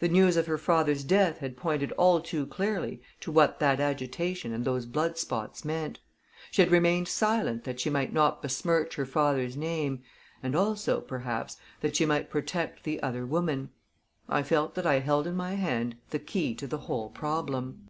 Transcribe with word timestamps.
The 0.00 0.08
news 0.08 0.36
of 0.36 0.48
her 0.48 0.58
father's 0.58 1.04
death 1.04 1.38
had 1.38 1.56
pointed 1.56 1.92
all 1.92 2.20
too 2.20 2.44
clearly 2.44 3.02
to 3.20 3.30
what 3.30 3.60
that 3.60 3.78
agitation 3.78 4.52
and 4.52 4.64
those 4.64 4.84
blood 4.84 5.16
spots 5.16 5.64
meant. 5.64 6.00
She 6.50 6.60
had 6.60 6.72
remained 6.72 7.06
silent 7.06 7.62
that 7.62 7.78
she 7.78 7.88
might 7.88 8.12
not 8.12 8.42
besmirch 8.42 8.96
her 8.96 9.06
father's 9.06 9.56
name, 9.56 10.02
and 10.42 10.56
also, 10.56 11.00
perhaps, 11.00 11.56
that 11.82 11.94
she 11.94 12.04
might 12.04 12.30
protect 12.30 12.82
the 12.82 13.00
other 13.00 13.24
woman. 13.24 13.70
I 14.28 14.42
felt 14.42 14.74
that 14.74 14.88
I 14.88 14.98
held 14.98 15.28
in 15.28 15.36
my 15.36 15.54
hand 15.54 15.94
the 16.10 16.18
key 16.18 16.56
to 16.56 16.66
the 16.66 16.78
whole 16.90 17.08
problem. 17.08 17.86